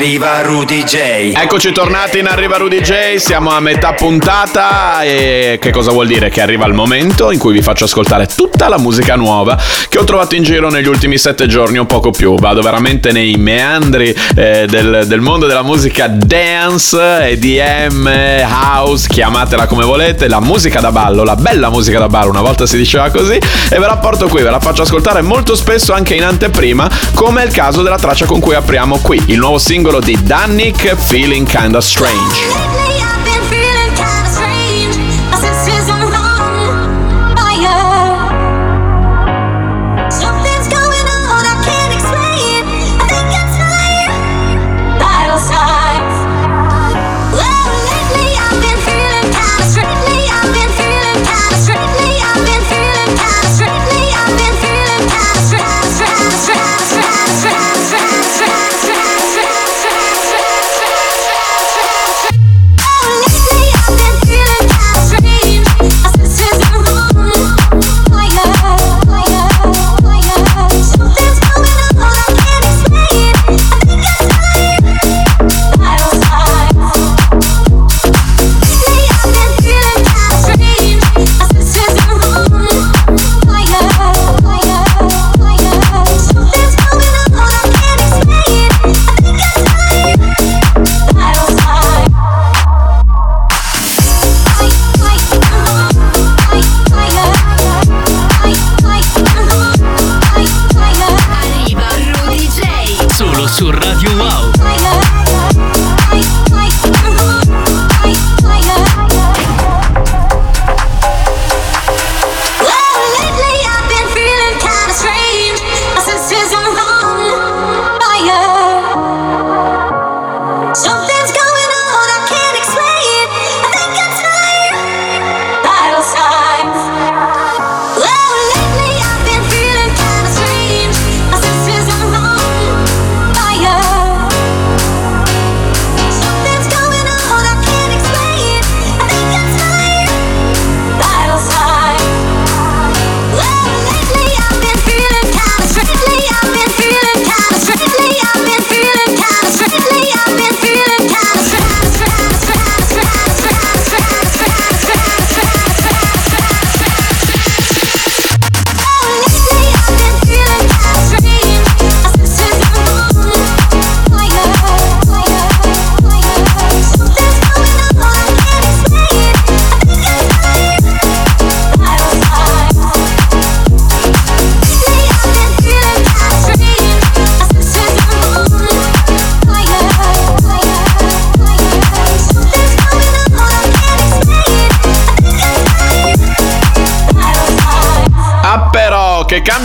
Arriva 0.00 0.40
Rudy 0.40 0.82
J. 0.82 1.34
Eccoci 1.34 1.72
tornati 1.72 2.20
in 2.20 2.26
Arriva 2.26 2.56
Rudy 2.56 2.80
J, 2.80 3.16
siamo 3.16 3.50
a 3.50 3.60
metà 3.60 3.92
puntata 3.92 5.02
e 5.02 5.58
che 5.60 5.70
cosa 5.70 5.90
vuol 5.90 6.06
dire? 6.06 6.30
Che 6.30 6.40
arriva 6.40 6.64
il 6.64 6.72
momento 6.72 7.30
in 7.30 7.38
cui 7.38 7.52
vi 7.52 7.60
faccio 7.60 7.84
ascoltare 7.84 8.26
tutta 8.26 8.70
la 8.70 8.78
musica 8.78 9.14
nuova 9.16 9.58
che 9.90 9.98
ho 9.98 10.04
trovato 10.04 10.36
in 10.36 10.42
giro 10.42 10.70
negli 10.70 10.86
ultimi 10.86 11.18
sette 11.18 11.46
giorni 11.46 11.76
o 11.76 11.84
poco 11.84 12.12
più. 12.12 12.34
Vado 12.36 12.62
veramente 12.62 13.12
nei 13.12 13.34
meandri 13.34 14.16
eh, 14.36 14.64
del, 14.66 15.04
del 15.06 15.20
mondo 15.20 15.46
della 15.46 15.62
musica 15.62 16.06
dance, 16.08 16.98
EDM, 16.98 18.08
house, 18.42 19.06
chiamatela 19.06 19.66
come 19.66 19.84
volete, 19.84 20.28
la 20.28 20.40
musica 20.40 20.80
da 20.80 20.92
ballo, 20.92 21.24
la 21.24 21.36
bella 21.36 21.68
musica 21.68 21.98
da 21.98 22.08
ballo, 22.08 22.30
una 22.30 22.40
volta 22.40 22.64
si 22.64 22.78
diceva 22.78 23.10
così, 23.10 23.34
e 23.34 23.78
ve 23.78 23.86
la 23.86 23.98
porto 23.98 24.28
qui, 24.28 24.40
ve 24.40 24.48
la 24.48 24.60
faccio 24.60 24.80
ascoltare 24.80 25.20
molto 25.20 25.54
spesso 25.54 25.92
anche 25.92 26.14
in 26.14 26.24
anteprima, 26.24 26.88
come 27.12 27.42
è 27.42 27.46
il 27.46 27.52
caso 27.52 27.82
della 27.82 27.98
traccia 27.98 28.24
con 28.24 28.40
cui 28.40 28.54
apriamo 28.54 28.96
qui, 29.02 29.22
il 29.26 29.38
nuovo 29.38 29.58
singolo 29.58 29.88
di 29.98 30.16
Dannik, 30.22 30.94
Feeling 30.94 31.44
Kinda 31.44 31.80
Strange. 31.80 32.79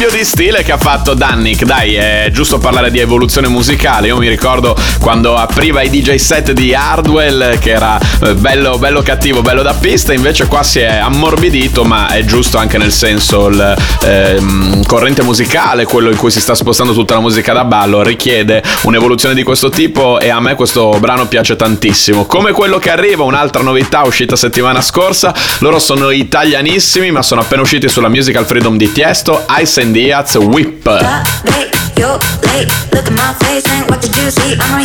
you 0.06 0.14
stile 0.26 0.64
che 0.64 0.72
ha 0.72 0.78
fatto 0.78 1.14
Dannik, 1.14 1.64
dai, 1.64 1.94
è 1.94 2.30
giusto 2.34 2.58
parlare 2.58 2.90
di 2.90 3.00
evoluzione 3.00 3.48
musicale, 3.48 4.08
io 4.08 4.18
mi 4.18 4.28
ricordo 4.28 4.76
quando 5.00 5.36
apriva 5.36 5.84
i 5.84 5.90
DJ 5.90 6.16
set 6.16 6.52
di 6.52 6.74
Hardwell 6.74 7.60
che 7.60 7.72
era 7.72 8.00
eh, 8.24 8.34
bello, 8.34 8.78
bello 8.80 9.04
cattivo, 9.04 9.42
bello 9.42 9.62
da 9.62 9.74
pista, 9.74 10.14
invece 10.14 10.48
qua 10.48 10.64
si 10.64 10.80
è 10.80 10.96
ammorbidito, 10.96 11.84
ma 11.84 12.08
è 12.08 12.26
giusto 12.26 12.58
anche 12.58 12.78
nel 12.80 12.92
senso 12.92 13.48
il 13.48 13.76
ehm, 14.04 14.84
corrente 14.86 15.22
musicale, 15.22 15.86
quello 15.86 16.10
in 16.10 16.18
cui 16.18 16.32
si 16.32 16.42
sta 16.42 16.56
spostando 16.56 16.94
tutta 16.94 17.14
la 17.14 17.22
musica 17.22 17.54
da 17.54 17.64
ballo, 17.64 18.02
richiede 18.02 18.64
un'evoluzione 18.82 19.36
di 19.36 19.44
questo 19.44 19.70
tipo 19.70 20.20
e 20.20 20.30
a 20.30 20.40
me 20.40 20.56
questo 20.56 20.98
brano 21.00 21.28
piace 21.28 21.56
tantissimo. 21.56 22.26
Come 22.26 22.52
quello 22.52 22.80
che 22.80 22.90
arriva, 22.90 23.24
un'altra 23.24 23.62
novità 23.62 24.02
uscita 24.02 24.36
settimana 24.36 24.82
scorsa, 24.82 25.34
loro 25.60 25.78
sono 25.78 26.10
italianissimi 26.10 27.12
ma 27.12 27.22
sono 27.22 27.42
appena 27.42 27.62
usciti 27.62 27.88
sulla 27.88 28.10
Musical 28.10 28.46
Freedom 28.46 28.76
di 28.76 28.92
Tiesto, 28.92 29.46
Ice 29.60 29.82
and 29.82 29.94
Diaz 30.15 30.38
Whip. 30.38 30.86
Late, 30.86 31.75
you 31.99 32.08
late. 32.47 32.71
Look 32.95 33.04
at 33.04 33.12
my 33.12 33.36
face 33.43 33.67
what 33.89 33.99
did 33.99 34.15
you 34.15 34.32
see? 34.32 34.56
I 34.56 34.63
know 34.71 34.80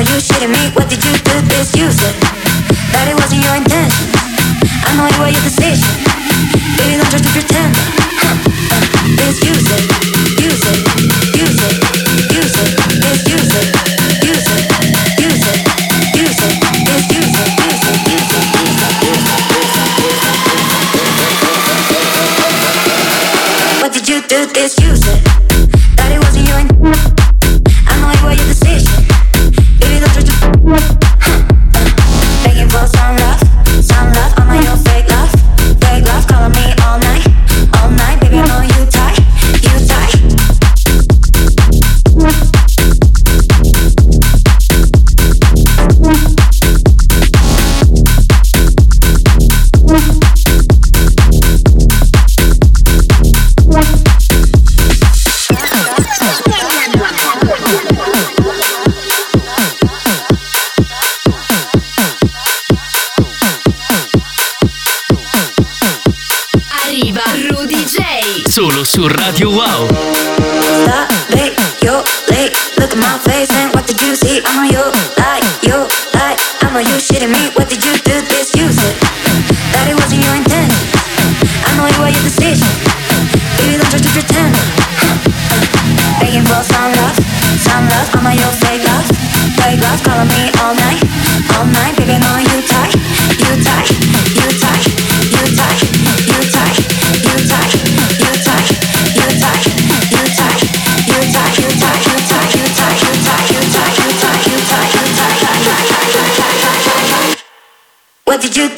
you 0.00 0.16
shitting 0.24 0.48
me. 0.48 0.72
What 0.72 0.88
did 0.88 1.04
you 1.04 1.12
do? 1.28 1.36
This. 1.44 1.68
That 2.96 3.12
it 3.12 3.16
wasn't 3.20 3.44
your 3.44 3.56
intention. 3.60 4.08
I 4.88 4.96
know 4.96 5.04
decision. 5.44 5.92
Baby, 6.80 6.96
don't 6.96 7.12
to 7.20 7.32
pretend. 7.36 7.76
Huh. 8.24 8.40
Uh, 8.72 9.89
su 69.00 69.08
Radio 69.08 69.50
it, 71.32 71.48
you 71.82 72.02
my 72.96 73.18
face 73.24 73.50
and 73.52 73.72
what 73.74 73.86
did 73.86 74.00
you 74.02 74.14
see? 74.14 74.42
I 74.44 74.56
know 74.56 74.68
you 74.76 74.84
lie, 75.16 75.40
you 75.62 75.88
lie. 76.12 76.36
I 76.60 76.70
know 76.72 76.80
you 76.80 77.00
shitting 77.00 77.32
me. 77.32 77.48
What 77.56 77.70
did 77.70 77.82
you 77.82 77.94
do? 78.04 78.20
This 78.28 78.54
you 78.54 78.68
it 79.88 79.99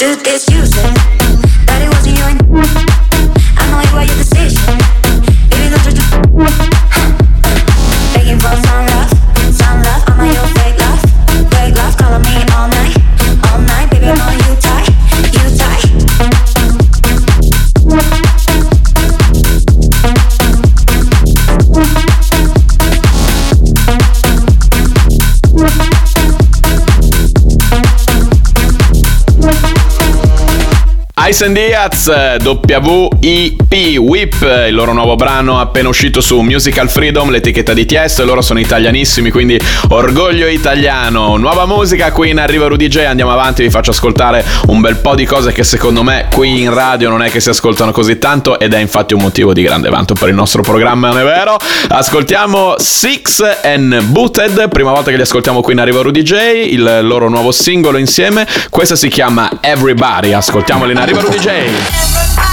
do 0.03 0.17
this? 0.17 0.52
And 31.40 31.57
Diaz, 31.57 32.12
WIP, 32.45 33.97
WIP, 33.99 34.66
il 34.68 34.75
loro 34.75 34.92
nuovo 34.92 35.16
brano 35.16 35.59
appena 35.59 35.88
uscito 35.88 36.21
su 36.21 36.38
Musical 36.40 36.90
Freedom, 36.90 37.31
l'etichetta 37.31 37.73
di 37.73 37.87
Tiesto, 37.87 38.25
loro 38.25 38.42
sono 38.42 38.61
italianissimi, 38.61 39.31
quindi 39.31 39.59
orgoglio 39.88 40.47
italiano. 40.47 41.37
Nuova 41.38 41.64
musica 41.64 42.12
qui 42.12 42.31
in 42.31 42.38
Arriva 42.38 42.68
Rudy 42.68 42.87
J, 42.87 42.99
andiamo 42.99 43.33
avanti, 43.33 43.62
vi 43.62 43.71
faccio 43.71 43.90
ascoltare 43.90 44.45
un 44.66 44.81
bel 44.83 44.97
po' 44.97 45.14
di 45.14 45.25
cose 45.25 45.53
che 45.53 45.64
secondo 45.64 46.03
me 46.03 46.29
qui 46.33 46.61
in 46.61 46.73
radio 46.73 47.09
non 47.09 47.23
è 47.23 47.31
che 47.31 47.40
si 47.40 47.49
ascoltano 47.49 47.92
così 47.92 48.18
tanto 48.18 48.61
ed 48.61 48.75
è 48.75 48.79
infatti 48.79 49.14
un 49.14 49.23
motivo 49.23 49.53
di 49.53 49.62
grande 49.62 49.88
vanto 49.88 50.14
per 50.14 50.29
il 50.29 50.35
nostro 50.35 50.62
programma, 50.62 51.09
non 51.09 51.18
è 51.18 51.25
vero? 51.25 51.57
Ascoltiamo 51.88 52.75
Six 52.77 53.42
and 53.64 54.03
Booted, 54.03 54.68
prima 54.68 54.92
volta 54.92 55.11
che 55.11 55.16
li 55.16 55.23
ascoltiamo 55.23 55.61
qui 55.61 55.73
in 55.73 55.81
Arriva 55.81 56.03
Rudy 56.03 56.23
J, 56.23 56.35
il 56.71 57.01
loro 57.03 57.29
nuovo 57.29 57.51
singolo 57.53 57.97
insieme, 57.97 58.47
questa 58.71 58.97
si 58.97 59.09
chiama 59.09 59.59
Everybody, 59.61 60.35
ascoltiamoli 60.35 60.92
in 60.92 60.99
Arriva 60.99 61.21
DJ. 61.30 62.52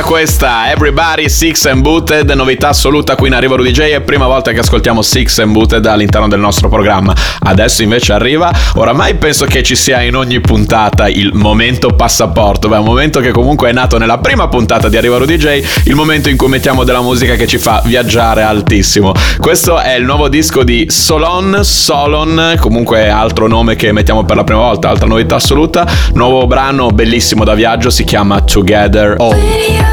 Pista 0.00 0.02
questa! 0.02 0.70
Everybody 0.70 1.28
Six 1.28 1.64
and 1.66 1.82
Booted, 1.82 2.30
novità 2.30 2.68
assoluta 2.68 3.14
qui 3.14 3.28
in 3.28 3.34
Arrivo 3.34 3.56
Rudy 3.56 3.70
J. 3.70 3.80
È 3.80 4.00
prima 4.00 4.26
volta 4.26 4.52
che 4.52 4.60
ascoltiamo 4.60 5.02
Six 5.02 5.38
and 5.38 5.52
Booted 5.52 5.84
all'interno 5.86 6.28
del 6.28 6.40
nostro 6.40 6.68
programma. 6.68 7.14
Adesso 7.40 7.82
invece 7.82 8.12
arriva, 8.12 8.50
oramai 8.74 9.14
penso 9.14 9.46
che 9.46 9.62
ci 9.62 9.74
sia 9.74 10.02
in 10.02 10.16
ogni 10.16 10.40
puntata 10.40 11.08
il 11.08 11.32
momento 11.34 11.90
passaporto. 11.90 12.68
Beh, 12.68 12.78
un 12.78 12.84
momento 12.84 13.20
che 13.20 13.30
comunque 13.30 13.70
è 13.70 13.72
nato 13.72 13.98
nella 13.98 14.18
prima 14.18 14.48
puntata 14.48 14.88
di 14.88 14.96
Arrivo 14.96 15.18
Rudy 15.18 15.36
J, 15.36 15.62
il 15.84 15.94
momento 15.94 16.28
in 16.28 16.36
cui 16.36 16.48
mettiamo 16.48 16.84
della 16.84 17.02
musica 17.02 17.34
che 17.34 17.46
ci 17.46 17.58
fa 17.58 17.82
viaggiare 17.84 18.42
altissimo. 18.42 19.12
Questo 19.38 19.78
è 19.78 19.94
il 19.94 20.04
nuovo 20.04 20.28
disco 20.28 20.62
di 20.62 20.86
Solon, 20.88 21.60
Solon, 21.62 22.56
comunque 22.58 23.08
altro 23.08 23.46
nome 23.46 23.76
che 23.76 23.92
mettiamo 23.92 24.24
per 24.24 24.36
la 24.36 24.44
prima 24.44 24.60
volta, 24.60 24.88
altra 24.88 25.06
novità 25.06 25.36
assoluta. 25.36 25.86
Nuovo 26.14 26.46
brano 26.46 26.90
bellissimo 26.90 27.44
da 27.44 27.54
viaggio, 27.54 27.90
si 27.90 28.04
chiama 28.04 28.40
Together 28.40 29.16
All. 29.18 29.89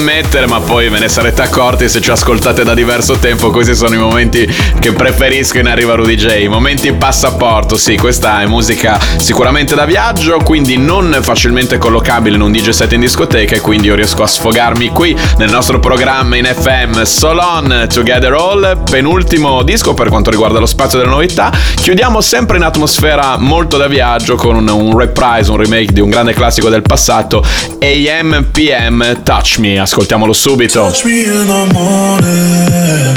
Ammettere, 0.00 0.46
ma 0.46 0.60
poi 0.60 0.88
ve 0.88 0.98
ne 0.98 1.08
sarete 1.08 1.42
accorti 1.42 1.86
se 1.86 2.00
ci 2.00 2.10
ascoltate 2.10 2.64
da 2.64 2.72
diverso 2.72 3.18
tempo. 3.18 3.50
Questi 3.50 3.74
sono 3.74 3.94
i 3.94 3.98
momenti 3.98 4.50
che 4.78 4.92
preferisco 4.92 5.58
in 5.58 5.66
Arriva 5.66 5.94
Rudy 5.94 6.16
J. 6.16 6.40
I 6.40 6.48
momenti 6.48 6.90
passaporto, 6.92 7.76
sì, 7.76 7.96
questa 7.96 8.40
è 8.40 8.46
musica 8.46 8.98
sicuramente 9.18 9.74
da 9.74 9.84
viaggio, 9.84 10.38
quindi 10.38 10.78
non 10.78 11.18
facilmente 11.20 11.76
collocabile 11.76 12.36
in 12.36 12.40
un 12.40 12.50
DJ 12.50 12.70
set 12.70 12.92
in 12.92 13.00
discoteca 13.00 13.56
e 13.56 13.60
quindi 13.60 13.88
io 13.88 13.94
riesco 13.94 14.22
a 14.22 14.26
sfogarmi 14.26 14.88
qui 14.88 15.14
nel 15.36 15.50
nostro 15.50 15.78
programma 15.80 16.36
in 16.36 16.46
FM 16.46 17.02
Solon 17.02 17.86
Together 17.92 18.32
All, 18.32 18.82
penultimo 18.90 19.62
disco 19.62 19.92
per 19.92 20.08
quanto 20.08 20.30
riguarda 20.30 20.58
lo 20.58 20.66
spazio 20.66 20.98
delle 20.98 21.10
novità. 21.10 21.52
Chiudiamo 21.74 22.22
sempre 22.22 22.56
in 22.56 22.62
atmosfera 22.62 23.36
molto 23.36 23.76
da 23.76 23.86
viaggio 23.86 24.34
con 24.36 24.56
un, 24.56 24.68
un 24.68 24.96
reprise, 24.96 25.50
un 25.50 25.58
remake 25.58 25.92
di 25.92 26.00
un 26.00 26.08
grande 26.08 26.32
classico 26.32 26.70
del 26.70 26.82
passato, 26.82 27.44
AM 27.80 28.46
PM 28.50 29.22
Touch 29.22 29.58
Me. 29.58 29.88
Ascoltiamolo 29.90 30.32
subito. 30.32 30.82
Touch 30.84 31.04
me 31.04 31.24
in 31.24 31.46
the 31.48 31.66
morning, 31.72 33.14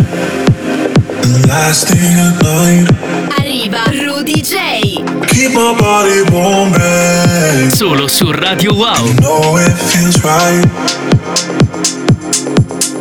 the 1.21 1.47
last 1.47 1.87
thing 1.87 2.17
at 2.17 2.41
night. 2.41 2.89
Arriva 3.37 3.83
Rudy 3.91 4.41
J. 4.41 5.03
Keep 5.27 5.53
my 5.53 5.75
body 5.77 6.23
warm, 6.31 6.71
babe. 6.71 7.69
Solo 7.69 8.07
su 8.07 8.31
Radio 8.31 8.73
Wow. 8.73 9.05
know 9.21 9.57
it 9.59 9.71
feels 9.91 10.19
right. 10.23 10.65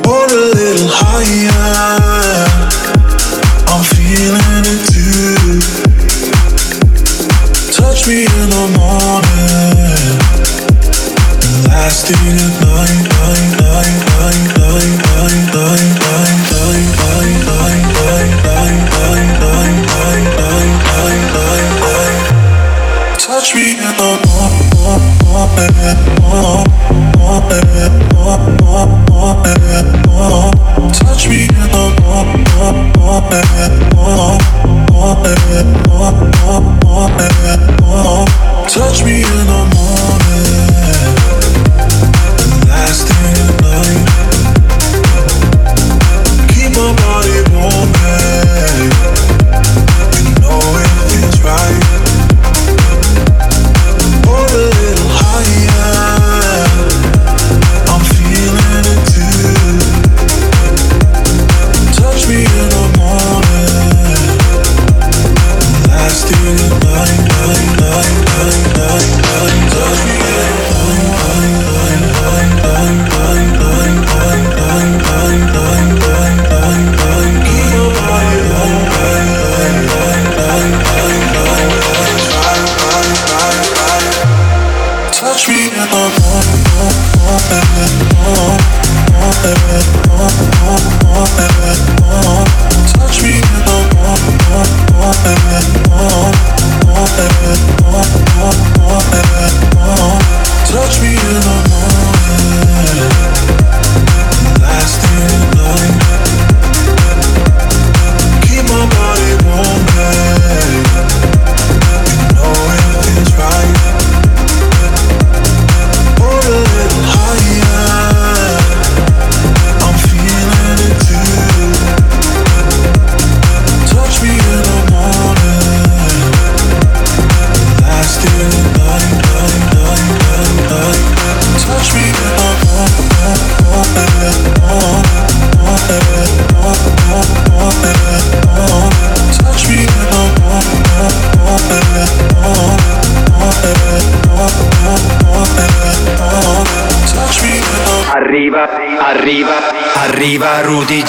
Or 0.06 0.26
a 0.26 0.54
little 0.54 0.88
higher. 0.92 2.61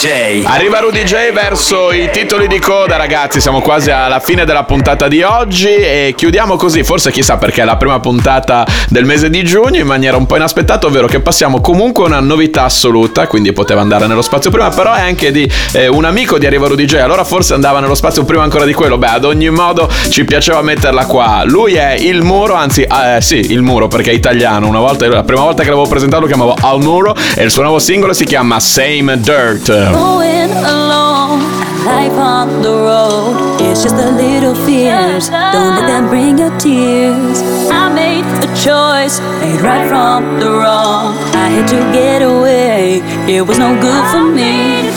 Arriva 0.05 0.79
Rudy 0.79 1.03
J 1.03 1.31
verso 1.31 1.93
i 1.93 2.09
titoli 2.11 2.47
di 2.47 2.59
coda, 2.59 2.97
ragazzi. 2.97 3.39
Siamo 3.39 3.61
quasi 3.61 3.89
alla 3.89 4.19
fine 4.19 4.43
della 4.43 4.65
puntata 4.65 5.07
di 5.07 5.21
oggi 5.21 5.69
e 5.69 6.13
chiudiamo 6.17 6.57
così. 6.57 6.83
Forse 6.83 7.09
chissà 7.09 7.37
perché 7.37 7.61
è 7.61 7.65
la 7.65 7.77
prima 7.77 8.01
puntata 8.01 8.67
del 8.89 9.05
mese 9.05 9.29
di 9.29 9.45
giugno 9.45 9.79
in 9.79 9.87
maniera 9.87 10.17
un 10.17 10.25
po' 10.25 10.35
inaspettata, 10.35 10.87
ovvero 10.87 11.07
che 11.07 11.21
passiamo 11.21 11.61
comunque 11.61 12.03
una 12.03 12.19
novità 12.19 12.65
assoluta. 12.65 13.27
Quindi 13.27 13.53
poteva 13.53 13.79
andare 13.79 14.05
nello 14.05 14.21
spazio 14.21 14.51
prima, 14.51 14.69
però 14.71 14.91
è 14.93 14.99
anche 14.99 15.31
di 15.31 15.49
eh, 15.71 15.87
un 15.87 16.03
amico 16.03 16.37
di 16.37 16.47
Arriva 16.47 16.67
Rudy 16.67 16.83
J. 16.83 16.95
Allora 16.95 17.23
forse 17.23 17.53
andava 17.53 17.79
nello 17.79 17.95
spazio 17.95 18.25
prima 18.25 18.43
ancora 18.43 18.65
di 18.65 18.73
quello. 18.73 18.97
Beh, 18.97 19.07
ad 19.07 19.23
ogni 19.23 19.49
modo 19.51 19.89
ci 20.09 20.25
piaceva 20.25 20.61
metterla 20.61 21.05
qua. 21.05 21.43
Lui 21.45 21.75
è 21.75 21.93
il 21.93 22.23
muro, 22.23 22.55
anzi, 22.55 22.81
eh, 22.81 23.21
sì, 23.21 23.37
il 23.53 23.61
muro 23.61 23.87
perché 23.87 24.11
è 24.11 24.13
italiano. 24.13 24.67
Una 24.67 24.79
volta, 24.79 25.07
la 25.07 25.23
prima 25.23 25.43
volta 25.43 25.63
che 25.63 25.69
l'avevo 25.69 25.87
presentato 25.87 26.23
lo 26.23 26.27
chiamavo 26.27 26.57
Al 26.59 26.81
Muro 26.81 27.15
e 27.35 27.43
il 27.43 27.51
suo 27.51 27.61
nuovo 27.61 27.79
singolo 27.79 28.11
si 28.11 28.25
chiama 28.25 28.59
Same 28.59 29.17
Dirt. 29.17 29.91
Going 29.93 30.51
alone, 30.51 31.39
life 31.85 32.17
on 32.17 32.61
the 32.61 32.75
road. 32.89 33.61
It's 33.61 33.81
just 33.83 33.95
a 33.95 34.11
little 34.11 34.55
fears. 34.65 35.29
Don't 35.29 35.73
let 35.77 35.87
them 35.87 36.09
bring 36.09 36.37
your 36.37 36.53
tears. 36.57 37.39
I 37.71 37.93
made 37.93 38.25
a 38.47 38.49
choice, 38.67 39.19
made 39.41 39.61
right 39.61 39.87
from 39.87 40.39
the 40.39 40.51
wrong. 40.51 41.17
I 41.43 41.47
had 41.55 41.67
to 41.69 41.79
get 41.93 42.21
away. 42.21 43.01
It 43.27 43.41
was 43.47 43.57
no 43.59 43.69
good 43.79 44.05
for 44.11 44.25
me. 44.39 44.89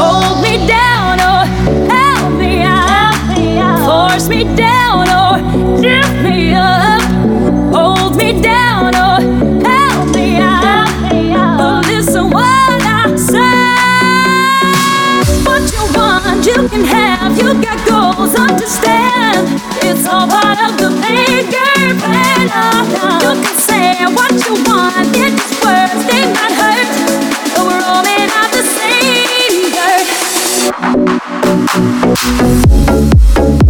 Hold 0.00 0.42
me 0.46 0.54
down 0.66 1.14
or 1.30 1.42
help 1.94 2.32
me 2.38 2.62
out. 2.62 3.14
Force 3.86 4.28
me 4.28 4.44
down 4.56 5.08
or 5.20 5.32
lift 5.86 6.14
me 6.22 6.54
up. 6.54 7.02
Hold 7.74 8.16
me 8.16 8.40
down 8.40 8.71
can 16.68 16.84
have. 16.84 17.36
You 17.38 17.54
got 17.62 17.78
goals, 17.88 18.34
understand. 18.34 19.60
It's 19.82 20.06
all 20.06 20.28
part 20.28 20.58
of 20.62 20.76
the 20.78 20.90
bigger 21.02 21.94
plan. 21.98 22.48
You 23.22 23.34
can 23.42 23.56
say 23.58 24.04
what 24.06 24.32
you 24.46 24.54
want. 24.68 25.08
It's 25.16 25.36
just 25.48 25.64
words, 25.64 26.04
they 26.06 26.22
might 26.32 26.54
hurt. 26.60 26.88
But 27.54 27.64
we're 27.66 27.84
all 27.84 28.02
made 28.02 28.30
of 28.30 28.48
the 28.52 28.62
same 28.78 29.72
dirt. 33.56 33.61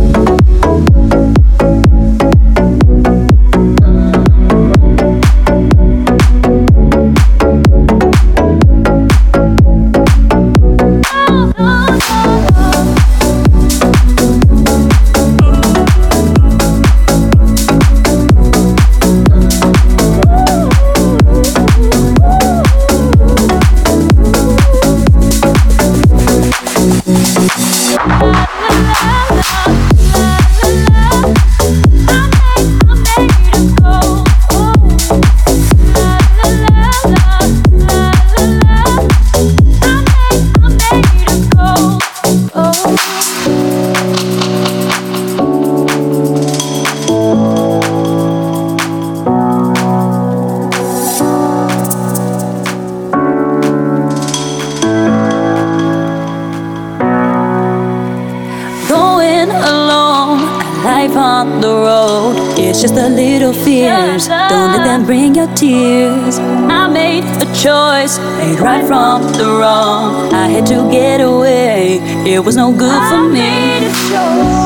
Just 62.83 62.97
the 62.97 63.09
little 63.09 63.53
fears. 63.53 64.27
Don't 64.27 64.73
let 64.73 64.85
them 64.85 65.07
bring 65.07 65.37
your 65.37 65.47
tears. 65.55 66.41
I 66.41 66.89
made 66.89 67.23
a 67.41 67.47
choice, 67.55 68.19
made 68.39 68.59
right 68.59 68.85
from 68.85 69.23
the 69.35 69.45
wrong. 69.45 70.35
I 70.35 70.49
had 70.49 70.67
to 70.67 70.91
get 70.91 71.21
away. 71.21 72.01
It 72.27 72.41
was 72.45 72.57
no 72.57 72.73
good 72.73 73.01
for 73.09 73.23
me. 73.29 73.87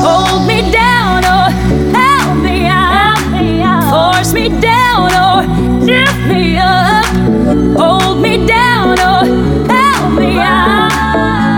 Hold 0.01 0.47
me 0.47 0.71
down 0.71 1.25
or 1.25 1.45
help 1.93 2.41
me 2.41 2.65
out. 2.65 3.19
Force 3.93 4.33
me 4.33 4.49
down 4.59 5.13
or 5.13 5.45
lift 5.85 6.17
me 6.27 6.57
up. 6.57 7.05
Hold 7.77 8.19
me 8.19 8.47
down 8.47 8.97
or 8.97 9.25
help 9.69 10.17
me 10.17 10.39
out. 10.39 10.89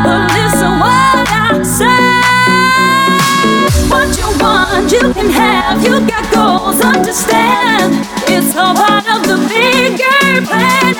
But 0.03 0.27
listen 0.35 0.73
what 0.83 1.25
I 1.31 1.63
say. 1.63 2.19
What 3.87 4.09
you 4.19 4.27
want, 4.43 4.91
you 4.91 5.13
can 5.13 5.29
have. 5.29 5.81
You 5.85 6.08
goals, 6.39 6.79
understand. 6.81 7.91
It's 8.33 8.55
all 8.55 8.73
part 8.73 9.05
of 9.15 9.21
the 9.29 9.37
bigger 9.51 10.41
plan. 10.47 10.93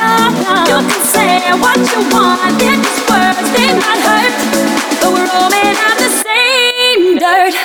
You 0.70 0.80
can 0.90 1.04
say 1.16 1.36
what 1.64 1.80
you 1.92 2.02
want. 2.14 2.62
In 2.70 2.80
these 2.84 3.04
they 3.56 3.72
might 3.82 4.02
hurt. 4.08 4.34
But 5.00 5.10
we're 5.16 5.32
all 5.38 5.50
made 5.58 5.80
of 5.88 5.96
the 6.04 6.10
same 6.26 7.04
dirt. 7.24 7.56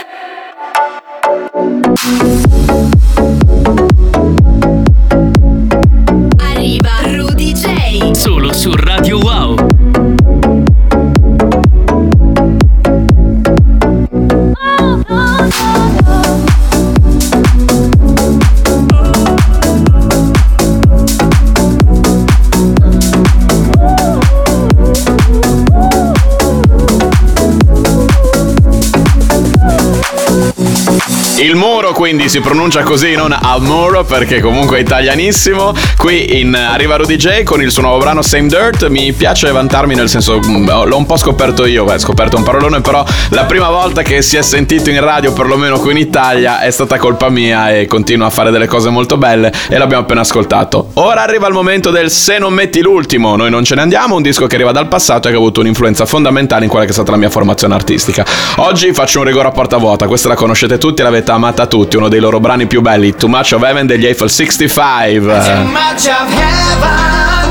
Il 31.36 31.56
muro 31.56 31.90
quindi 31.92 32.28
si 32.28 32.40
pronuncia 32.40 32.84
così, 32.84 33.16
non 33.16 33.36
al 33.36 33.60
muro, 33.60 34.04
perché 34.04 34.40
comunque 34.40 34.78
è 34.78 34.80
italianissimo. 34.80 35.74
Qui 35.96 36.38
in 36.38 36.54
Arriva 36.54 36.94
Rudy 36.94 37.16
J 37.16 37.42
con 37.42 37.60
il 37.60 37.72
suo 37.72 37.82
nuovo 37.82 37.98
brano 37.98 38.22
Same 38.22 38.46
Dirt. 38.46 38.86
Mi 38.86 39.12
piace 39.12 39.50
vantarmi, 39.50 39.96
nel 39.96 40.08
senso, 40.08 40.38
mm, 40.38 40.68
l'ho 40.84 40.96
un 40.96 41.06
po' 41.06 41.16
scoperto 41.16 41.66
io, 41.66 41.84
beh, 41.84 41.98
scoperto 41.98 42.36
un 42.36 42.44
parolone, 42.44 42.80
però 42.82 43.04
la 43.30 43.44
prima 43.46 43.68
volta 43.68 44.02
che 44.02 44.22
si 44.22 44.36
è 44.36 44.42
sentito 44.42 44.90
in 44.90 45.00
radio, 45.00 45.32
perlomeno 45.32 45.80
qui 45.80 45.90
in 45.90 45.96
Italia, 45.98 46.60
è 46.60 46.70
stata 46.70 46.98
colpa 46.98 47.28
mia 47.30 47.74
e 47.74 47.86
continua 47.86 48.28
a 48.28 48.30
fare 48.30 48.52
delle 48.52 48.68
cose 48.68 48.90
molto 48.90 49.16
belle 49.16 49.52
e 49.68 49.76
l'abbiamo 49.76 50.04
appena 50.04 50.20
ascoltato. 50.20 50.90
Ora 50.94 51.22
arriva 51.22 51.48
il 51.48 51.54
momento 51.54 51.90
del 51.90 52.10
Se 52.10 52.38
non 52.38 52.54
metti 52.54 52.80
l'ultimo, 52.80 53.34
noi 53.34 53.50
non 53.50 53.64
ce 53.64 53.74
ne 53.74 53.80
andiamo, 53.80 54.14
un 54.14 54.22
disco 54.22 54.46
che 54.46 54.54
arriva 54.54 54.70
dal 54.70 54.86
passato 54.86 55.26
e 55.26 55.32
che 55.32 55.36
ha 55.36 55.40
avuto 55.40 55.60
un'influenza 55.60 56.06
fondamentale 56.06 56.62
in 56.62 56.70
quella 56.70 56.84
che 56.84 56.92
è 56.92 56.94
stata 56.94 57.10
la 57.10 57.16
mia 57.16 57.28
formazione 57.28 57.74
artistica. 57.74 58.24
Oggi 58.58 58.92
faccio 58.92 59.18
un 59.18 59.24
rigore 59.24 59.48
a 59.48 59.50
porta 59.50 59.78
vuota, 59.78 60.06
questa 60.06 60.28
la 60.28 60.36
conoscete 60.36 60.78
tutti, 60.78 61.02
l'avete 61.02 61.22
amata 61.32 61.66
tutti, 61.66 61.96
uno 61.96 62.08
dei 62.08 62.20
loro 62.20 62.40
brani 62.40 62.66
più 62.66 62.80
belli, 62.80 63.14
Too 63.14 63.28
Much 63.28 63.52
of 63.52 63.62
Heaven 63.62 63.86
degli 63.86 64.06
Eiffel 64.06 64.28
65. 64.30 65.18
much 65.64 66.06
of 66.06 66.28
heaven 66.32 67.50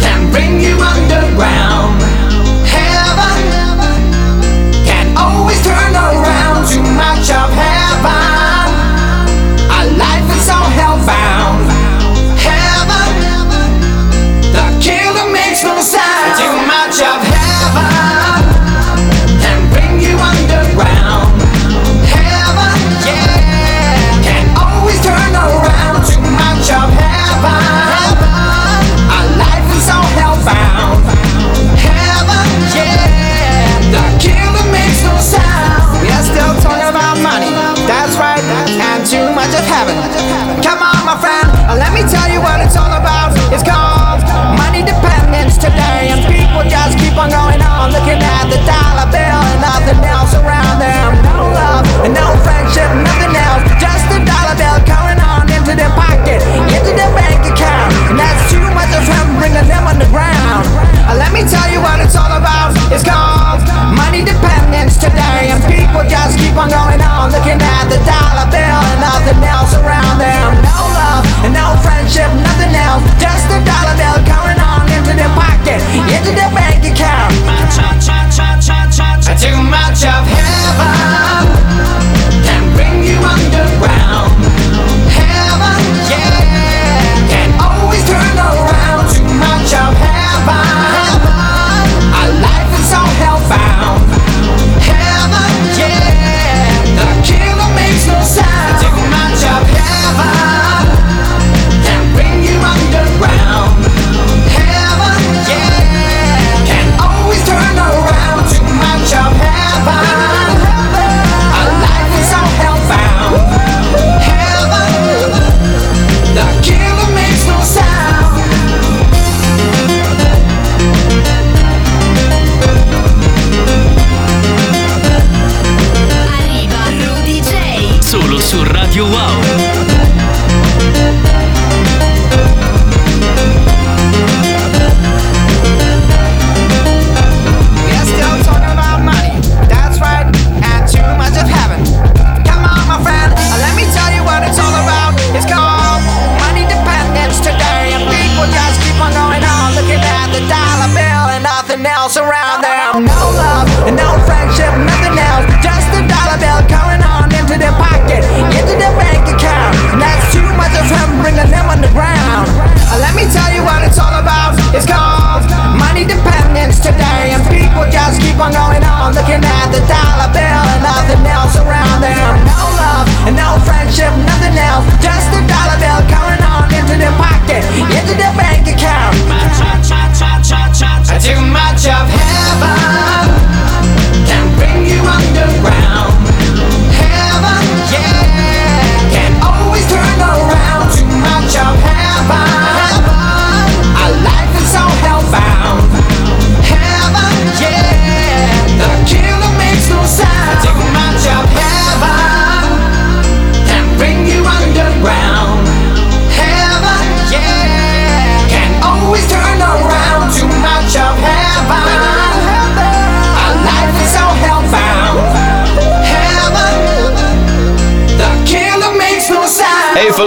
can 0.00 0.30
bring 0.30 0.60
you 0.60 0.76
underground. 0.80 2.17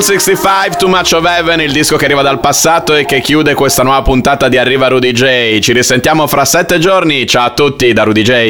Eiffel 0.01 0.19
65, 0.19 0.77
Too 0.79 0.89
Much 0.89 1.13
of 1.13 1.25
Heaven, 1.25 1.61
il 1.61 1.71
disco 1.71 1.95
che 1.95 2.05
arriva 2.05 2.23
dal 2.23 2.39
passato 2.39 2.95
e 2.95 3.05
che 3.05 3.21
chiude 3.21 3.53
questa 3.53 3.83
nuova 3.83 4.01
puntata 4.01 4.49
di 4.49 4.57
Arriva 4.57 4.87
Rudy 4.87 5.11
J. 5.11 5.59
Ci 5.59 5.73
risentiamo 5.73 6.25
fra 6.25 6.43
sette 6.43 6.79
giorni. 6.79 7.27
Ciao 7.27 7.45
a 7.45 7.49
tutti 7.51 7.93
da 7.93 8.01
Rudy 8.01 8.23
J. 8.23 8.49